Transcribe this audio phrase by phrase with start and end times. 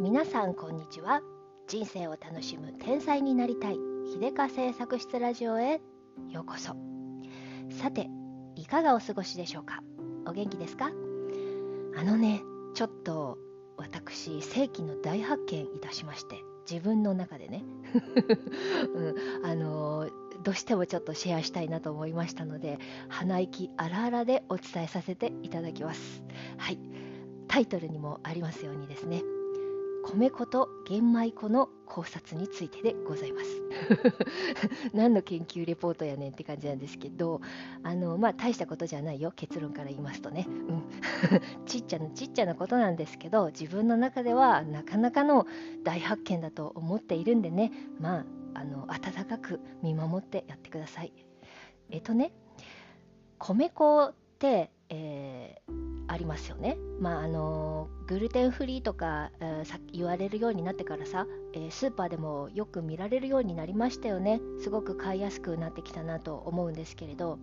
[0.00, 1.20] 皆さんこんにちは。
[1.68, 3.76] 人生を楽しむ天才になりたい。
[4.14, 5.82] 秀香製作室ラジオへ
[6.30, 6.74] ようこそ。
[7.82, 8.08] さて
[8.56, 9.82] いかがお過ごしでしょうか？
[10.26, 10.90] お元気ですか？
[11.98, 12.40] あのね
[12.72, 13.36] ちょっと
[13.76, 16.36] 私世紀の大発見いたしまして
[16.68, 17.62] 自分の中でね、
[18.94, 20.08] うん、あの
[20.42, 22.78] どうしてもちょっとシェアしたいなと思いましたので
[23.10, 26.22] 鼻息荒々でお伝えさせていただきます。
[26.56, 26.78] はい。
[27.48, 29.22] タイトルにもありますようにですね。
[30.02, 33.62] 米粉と玄米粉の考察についてでございます。
[34.94, 37.40] 何の研究レポートやねんって感じなんですけど
[37.82, 39.32] あのまあ大したことじゃないよ。
[39.34, 40.82] 結論から言いますとね、うん、
[41.66, 45.46] ちっちゃなちっちゃなことなんですけど自分の中ではなかなかの
[45.84, 47.72] 大発見だと思っているんでね。
[47.98, 51.12] まああの温かく見守ってやってください。
[51.90, 52.32] えっとね
[53.38, 56.76] 米粉って、えーありますよね。
[56.98, 64.40] まああのグルテンフリーとか、えー、さ言われるようになってからさ、えー、スーパーでもよく見られるようになりましたよね。
[64.62, 67.38] すごく買いやすくなってきたなと思うんですけれど。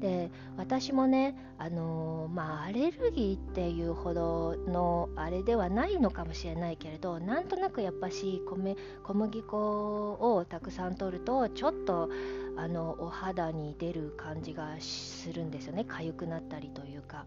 [0.00, 12.10] で私もね、あのまあ、アレルギーっていうほどのあれではないのかもしれないけれどなんとなくやっぱし米小麦粉をたくさん取るとちょっと
[12.58, 17.24] あのお肌に出る感じがするんですよね痒くなったりというか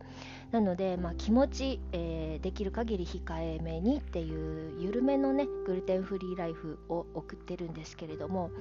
[0.52, 8.52] なので、まあ、気持ち、えー、できる限り控えめにっていう緩めのねグルテンフリーライフを送ってるんですけれども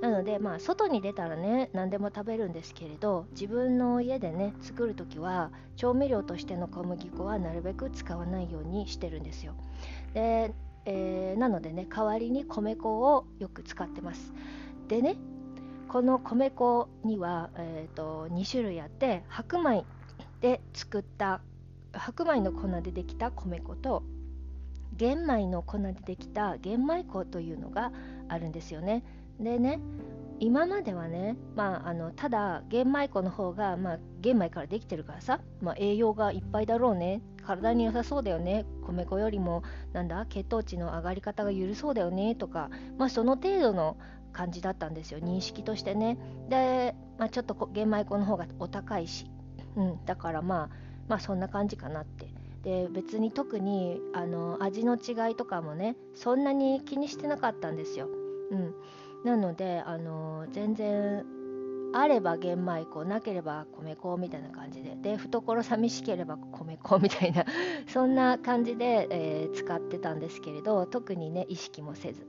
[0.00, 9.54] なので、まあ、外に出たらね何でも食べるんですけれど自分の家でね作る時は調味料としての小麦粉はなるべく使わないようにしてるんですよ。
[10.14, 10.52] で、
[10.84, 14.32] えー、なのでね代わりに米粉をよく使ってます。
[14.88, 15.16] でね
[15.88, 19.84] この米粉には、えーと、2種類あって白米
[20.40, 21.42] で作った
[21.92, 24.02] 白米の粉でできた米粉と
[24.96, 27.92] 玄米の粉でできた玄米粉というのが
[28.28, 29.04] あるんですよね。
[29.40, 29.80] でね
[30.38, 37.22] 今まではね、まあ、あのただ玄米粉の方が、まあ、玄米からできてるからさ、まあ、栄養がいっぱいだろうね。
[37.46, 38.64] 体に良さそうだよね。
[38.84, 42.34] 米粉よりもなんだ血糖値の上がり方が緩そうだよね。
[42.34, 43.96] とか、まあ、その程度の
[44.32, 45.20] 感じだったんですよ。
[45.20, 46.18] 認識としてね。
[46.48, 49.30] で、まあ、ちょっと玄米粉の方がお高いし、
[49.76, 50.70] うん、だからまあ
[51.08, 52.41] まあそんな感じかなって。
[52.62, 58.08] で別に特にあの味の違いとかもねそんなに気にしてなかったんですよ、
[58.50, 58.74] うん、
[59.24, 61.24] なのであの全然
[61.94, 67.44] あれば玄米粉なければ米粉みたいな感じでで懐寂しければ米粉みたいな
[67.86, 72.26] そんな感じで、えー、使ってたんですけれど特にね意識もせず。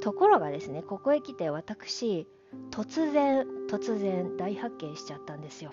[0.00, 2.26] ところがですねここへ来て私
[2.70, 5.70] 突然突然大発見しちゃったんですよ。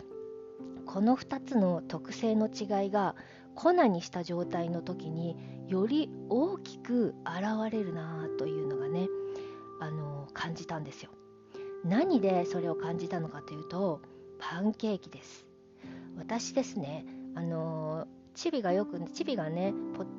[0.86, 3.16] この2つの特性の違いが
[3.62, 9.08] 粉にした状態の時により大きく現れるなというのがね
[9.80, 11.12] あの感じたんですよ。
[11.84, 14.02] 何でそれを感じたのかというと
[14.40, 15.46] パンケーキです。
[16.18, 17.06] 私ですね
[17.36, 19.74] あのチビがよくチビがね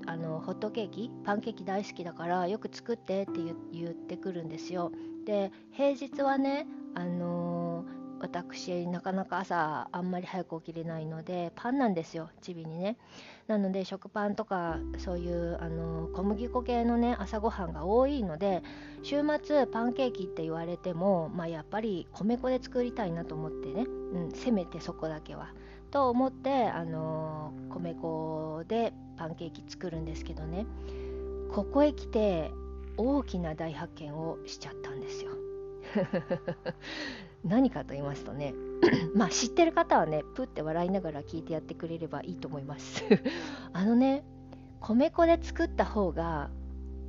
[0.07, 3.33] あのホットケーキパンケーキ大好きだからよく作ってって
[3.73, 4.93] 言ってくるんですよ。
[5.25, 7.62] で平日はねあのー、
[8.23, 12.97] 私なかなか朝あんまり早く起きれないのでパンなんですよチビにね。
[13.49, 18.63] なので食パンとかそういうあの小麦粉系のね朝ごはんが多いので
[19.03, 25.53] 週末パンケーキって言われても、まあ、やっぱり米粉で作りたいなと思ってね、うん、せめてそこだけは。
[25.91, 30.65] と思って、あの米粉でパンケーキ作るんですけどね。
[31.53, 32.51] ここへ来て
[32.97, 35.33] 大きな大発見をしちゃったんですよ。
[37.45, 38.55] 何かと言いますとね
[39.15, 43.05] まあ知ってる方はねプって笑いながら聞いてやってくれればいいと思います。
[43.73, 44.25] あのね
[44.81, 46.51] 米粉で作った方が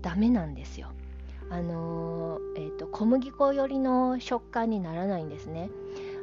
[0.02, 0.90] ダメなんですよ。
[1.50, 5.70] あのー、えーと小麦粉寄りの食感にならないんですね。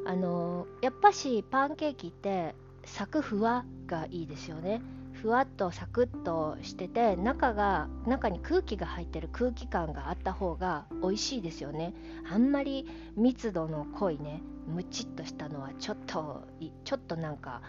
[0.07, 2.55] あのやっぱしパンケーキって
[2.85, 4.81] サクふわがいいですよね
[5.21, 11.93] ふわっとサクッとしてて中が中に空気が入ってる空気感があった方が美味しいですよね。
[12.33, 12.87] あんまり
[13.17, 16.45] 密度の濃いねムチっとしたのはちょっと
[16.85, 17.61] ちょっとなんか、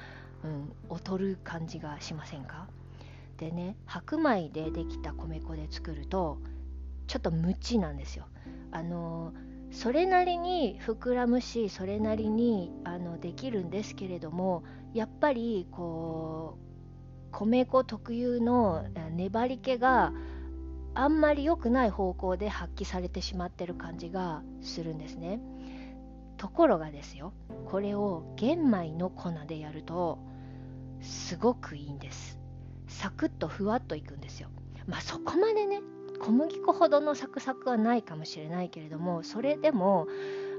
[0.45, 2.67] うん、劣る感じがしませんか？
[3.37, 6.37] でね白米でできた米粉で作ると
[7.07, 8.27] ちょっとムチなんですよ。
[8.71, 9.33] あの
[9.71, 14.63] それなりに膨らむしそれなりにあのできるんですけれども
[14.93, 16.70] やっぱりこう
[17.31, 18.85] 米粉特有の
[19.15, 20.13] 粘り気が
[20.93, 25.39] あんまり良くない方向で発揮されてしまってる感じがするんですね。
[26.37, 27.33] ところがですよ
[27.65, 30.17] これを玄米の粉でやると
[30.99, 32.39] すごくいいんです。
[32.87, 34.49] サクッとふわっといくんですよ。
[34.87, 35.81] まあそこまでね
[36.19, 40.07] 小麦粉ほどのサクサクはないかもしれないけれどもそれでも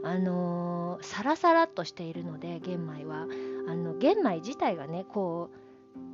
[0.03, 3.27] あのー、サラサラっとしているので玄米は
[3.69, 5.62] あの玄米自体がねこう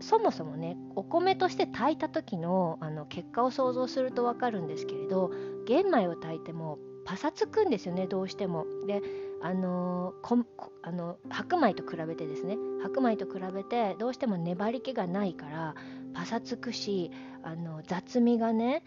[0.01, 5.31] そもそもねお米として炊いた時のあの結果を想像すると分かるんですけれど
[5.67, 8.67] 玄米を炊いてもパサつくんですよねどうしても。
[8.87, 9.03] で
[9.41, 10.45] あのー、
[10.83, 15.75] あの白米と比べてですね白米と比べてどうしても粘り気がないから
[16.13, 17.13] パサつくし
[17.45, 18.83] あの雑味がね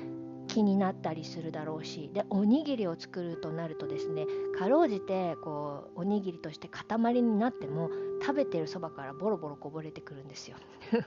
[0.51, 4.25] 気になったりするだろうしでおにぎりを作るとなるとですね
[4.59, 7.89] かろうじてこうおにぎりとして塊になっても
[8.21, 10.57] 食べてるそばからボロボロこぼれてくるんですよ。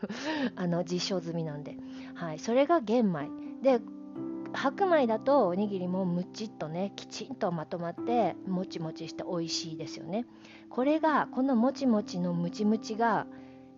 [0.57, 1.77] あの実証済みなんで、
[2.15, 3.29] はい、それが玄米。
[3.63, 3.81] で
[4.55, 10.25] 白米だとおにぎりもむちっとねきちんとまとまってもちもちして美味しいですよね。
[10.71, 13.27] これがこのもちもちのムチムチが、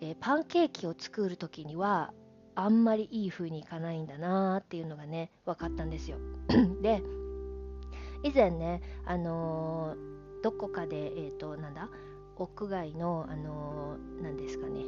[0.01, 2.12] えー、パンケーキを作る時には
[2.56, 6.17] あんまりいい風にいかないんだなっていうのがね分かったんですよ。
[6.82, 7.03] で
[8.23, 11.88] 以前ねあのー、どこかでえっ、ー、となんだ？
[12.38, 14.82] 屋外のあのなんですかね、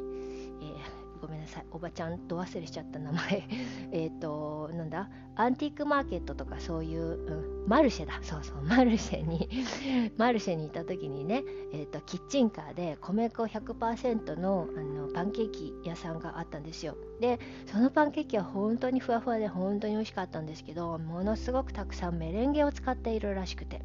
[1.21, 1.65] ごめんなさい。
[1.71, 3.43] おばちゃんと忘れしちゃった名前。
[3.91, 5.09] えっとなんだ？
[5.35, 8.19] アンティークマーケットとかそういう、うん、マルシェだ。
[8.21, 9.49] そうそうマルシェに
[10.17, 11.43] マルシェにいた時にね、
[11.73, 16.95] えーと、キッチンカーで米粉100%のあのパンケーキ屋さんがあったんですよ。
[17.19, 23.81] でそのパンケーキは本当にふわふわで本当に美味しかったんですけどものすごくたくさんメレンゲを使っているらしくて。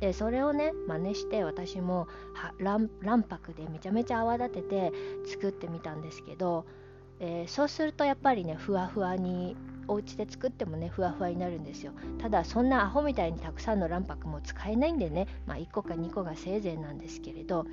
[0.00, 2.06] でそれをね真似して私も
[2.58, 2.88] 卵
[3.28, 4.92] 白でめちゃめちゃ泡立てて
[5.26, 6.66] 作ってみたんですけど、
[7.18, 9.56] えー、そうするとやっぱりねふわふわに
[9.88, 11.92] お家で作ってもねふわふわになるんですよ。
[12.18, 17.66] ただそんなアホみたいにたくさんの卵白も使えないんでね、まあ、1個か2個がせいぜいなんですけれど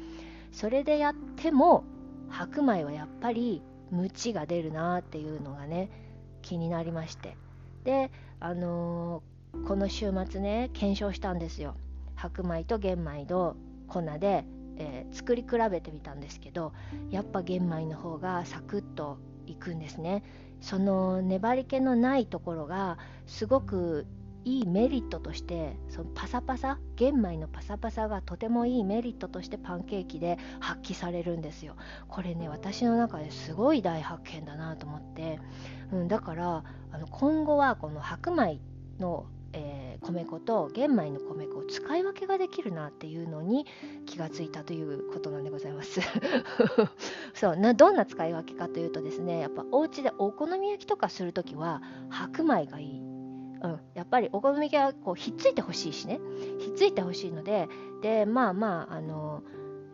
[0.52, 1.84] それでやっても
[2.30, 3.62] 白米はやっぱり
[3.92, 5.90] ムチが出るなっていうのがね
[6.42, 7.36] 気になりまして。
[7.84, 11.76] であのー、この週末ね検証したんですよ。
[12.24, 14.46] 白米と玄米の粉で、
[14.78, 16.72] えー、作り比べてみたんですけど
[17.10, 20.24] やっぱ玄米の方がサクッといくんですね。
[20.62, 22.98] その粘り気のないところが
[23.28, 24.08] すごく
[24.46, 31.76] いいメリットとしてそのパサパサ玄米のパサパサがとてもいいメリットとしてパンケーキで発揮されるんですよ。
[32.08, 35.40] これね私の中ですごい大発見だなと思って、
[35.92, 38.62] うん、だからあの今後はこの白米
[39.00, 39.26] の、
[40.04, 43.66] 米粉と玄米の米粉を使い分けができるなっていうのに
[44.06, 46.02] 気がついたということなんでございます。
[47.34, 56.20] そうなどんな使い分けかというとですねやっぱお家でお好み焼きとかする時は白米がいい、うん、やっぱりお好み焼きはこうひっついてほしいしね。
[56.60, 57.70] ひっついてほしいので
[58.02, 59.44] でまあまああの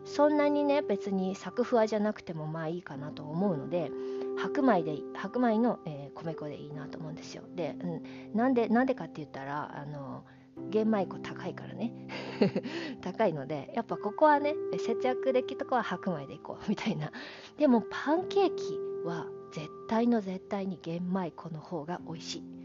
[0.04, 3.90] そんなにね別にサクふわじゃなくてもまあいいかなと思うので
[4.36, 7.42] 白米で白米の、えー、米粉でいいなと思うんですよ。
[7.54, 8.02] で、うん、
[8.34, 10.24] なんでなんでかって言ったらあの
[10.70, 11.92] 玄米粉高いからね。
[13.02, 17.12] 高いのでやっぱここはね節約できるとこは白米でいこうみたいな。
[17.58, 22.59] でもパンケーキは絶対の絶対に玄米粉の方が美味しい。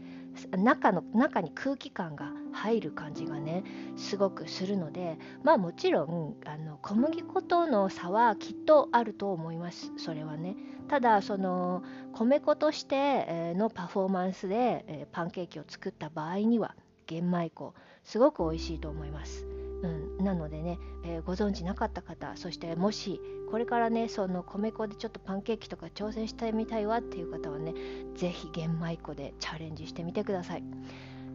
[0.56, 3.64] 中の中に空気感が入る感じがね
[3.96, 10.56] すごくするのでまあもちろんあの小麦粉との差はきっとあると思いますそれはね
[10.88, 16.74] ただその米粉としてのパフォーマンスでパンケーキを作った場合には
[17.06, 17.74] 玄米粉
[18.04, 19.55] すごく美味しいと思います。
[19.86, 27.74] うん、なのでね、えー、ご存知なかった方そしてもしこれからねその米粉でちょっとパンケーキとか挑戦してみたいわっていう方はね
[28.16, 30.64] 是非玄米粉でチャレンジしてみてください。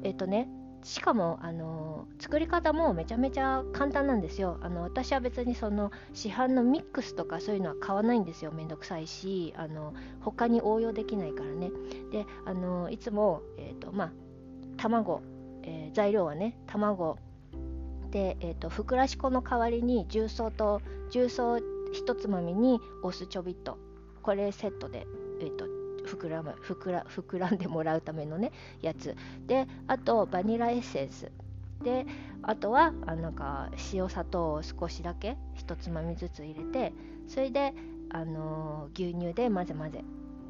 [0.04, 0.50] えっ、とね
[0.84, 4.58] しかもあの作り方もめちゃめちゃ簡単なんですよ。
[4.62, 8.52] あの私は別にその市販のミックスとかそういうのは買わないんですよ。
[8.52, 11.72] めんどくさいしあの他に応用できないからね。
[12.12, 14.12] であのいつも、えーとまあ、
[14.78, 15.22] 卵、
[15.64, 17.18] え、材料はね卵
[18.12, 21.60] で、えーと、ふくらし粉の代わりに重曹と重曹
[21.94, 23.78] 一つまみにお酢ちょびっと。
[24.22, 25.08] これセットで、
[25.42, 25.66] えーと
[26.06, 28.52] 膨らむ膨ら膨らんでもらうためのね
[28.82, 29.16] やつ。
[29.48, 31.32] であとバニラエッセンス。
[31.84, 32.06] で
[32.44, 36.94] あとはあなんか塩砂糖を少しだけ1つまみずつ入れて
[37.28, 37.74] それで、
[38.10, 40.04] あのー、牛乳で混ぜ混ぜ。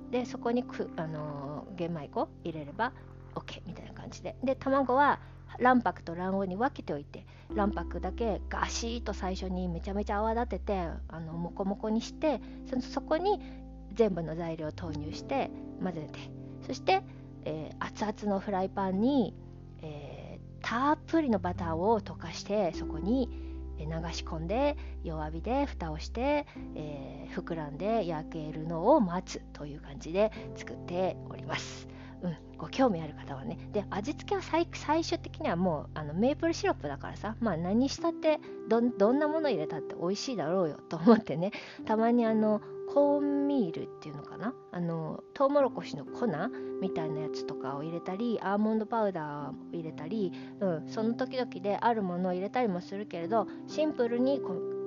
[0.10, 2.92] でそこにく、あのー、玄米粉入れれば
[3.36, 4.36] OK みたいな感じで。
[4.44, 5.20] で卵は
[5.60, 13.40] 卵白と卵黄に分けておいて卵白だけガシッと最初にめちゃめちゃ泡立ててあのモコモコにしてそのそこに
[13.94, 15.52] 全部の材料を投入して
[15.84, 16.20] 混ぜて
[16.66, 17.04] そして、
[17.46, 19.36] えー、熱々のフライパンに、
[19.82, 23.30] えー、たっぷりのバターを溶かしてそこに
[23.80, 31.91] 流し込んで弱火で蓋をして、えー、膨らんで焼けるのを待つという感じで作っております。
[32.62, 33.58] ご興味ある方はね。
[33.74, 37.36] で味付けは最最終的にはもうあのメープルシロップだからさ。
[37.40, 38.40] まあ何したって
[38.70, 38.80] ど
[39.12, 41.52] んなもの入れたって美味しいだろうよと思ってね。
[41.86, 42.62] たまにあの
[42.94, 44.54] コーンミールっていうのかな？
[44.72, 46.28] あのトウモロコシの粉
[46.82, 54.40] みたいなやつとかを入れたりアーモンドパウダーを入れたり、うん、その時々であるものを入れたりもするけれどシンプルに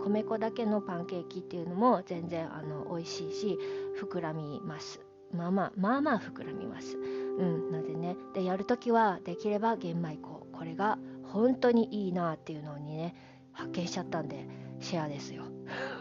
[0.05, 3.59] 米粉だけのパンケーキっていうのも全然あの美味しいし
[4.01, 5.04] 膨らみます。
[5.35, 6.97] まあまあまあまあ膨らみます。
[6.97, 10.47] うんのでねでやるときはできれば玄米粉。
[10.53, 13.15] これが本当にいいなっていうのにね
[13.53, 14.47] 発見しちゃったんで
[14.81, 15.45] シェアですよ。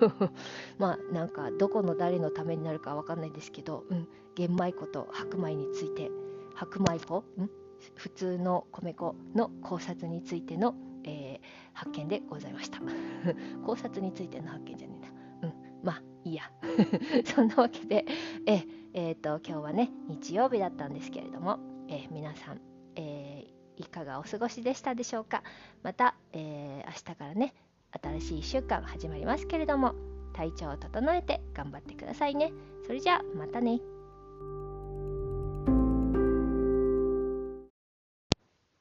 [0.77, 6.11] まあなんかどこの誰のためになるかわかんないですけど、うん、玄米粉と白米について
[6.53, 7.49] 白米粉ん
[7.95, 12.79] 普通の米粉の考察についての、えー、発見でございました。
[13.65, 14.99] 考察についての発見じゃね
[15.41, 15.49] えな。
[15.49, 16.51] うんまあいや。
[17.25, 18.05] そんなわけで
[18.47, 18.63] え
[18.93, 22.61] えー、と今日はね日曜日だったんですけれども、え、皆さん、
[22.95, 25.43] えー、いかがお過ごしでしたでしょうか？
[25.83, 27.53] また、えー、明日からね
[27.91, 29.93] 新しい1週間始まりますけれども
[30.33, 32.51] 体調を整えて頑張ってくださいね。
[32.87, 33.79] それじゃあまたね。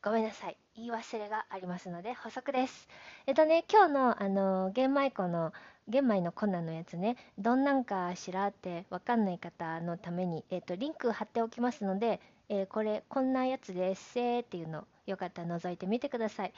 [0.05, 0.57] ごめんなさい。
[0.75, 2.89] 言い忘れがありますので補足です。
[3.27, 5.53] えっとね今日のあの玄米粉の
[5.89, 7.17] 玄米の粉のやつね。
[7.39, 16.53] どんなんかしらってわかんない方のために、えーと、リンク貼っておきますので、えー、これこんなやつですせーっていうのよかったら覗いてみてください。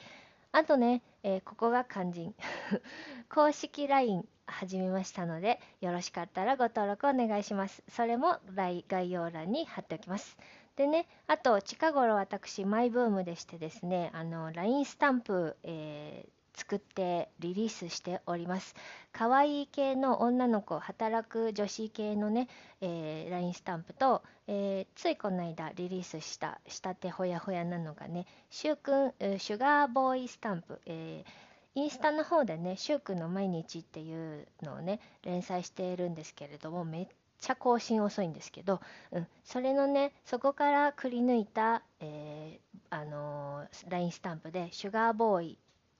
[0.51, 2.33] あとね、えー、ここが肝心。
[3.29, 7.83] 公式 LINE 始めましたのでよろしかったらご登録お願いします。
[7.89, 10.37] それも概要欄に貼っておきます。
[10.75, 18.73] でね、あと近頃私マイブームでしてですねあの LINE スタンプ、えー、作ってリリースしております。
[19.11, 22.47] 可愛い系の女の子、働く女子系のね、
[22.81, 37.07] えー、LINE スタンプと、えー、ついこの間リリースしたしたてほやほやなのがね、しゅうくん、シュガーボーイスタンプ、えー、インスタの方でね、しゅうくんの毎日っていうのをね、連載しているんですけれども、めっ
[37.39, 38.79] ちゃ更新遅いんですけど、
[39.11, 45.57] うん、それのね、そこからくり抜いた、えー、あのー、LINE スタンプで、シュガーボーイ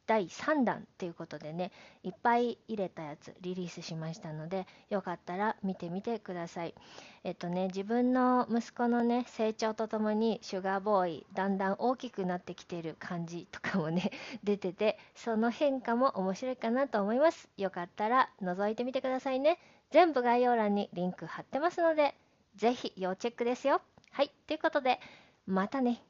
[0.07, 1.71] 第3弾っていうことでね
[2.03, 6.75] いっぱい入れたやつリリースしましたのでよかったら見てみてください。
[7.23, 14.11] えっとね自分の息子のね成長とともにシュガーボーイだんだん大きくなってきてる感じとかもね
[14.43, 17.49] 出ててその変化も面白いかなと思います。
[17.57, 19.57] よかったら覗いてみてくださいね。
[19.91, 22.15] 全部概要欄にリンク貼ってますので
[22.55, 23.81] ぜひ要チェックですよ。
[24.11, 24.99] はいということで
[25.45, 26.01] またね。